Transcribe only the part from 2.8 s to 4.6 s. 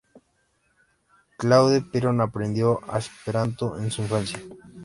el esperanto en su infancia.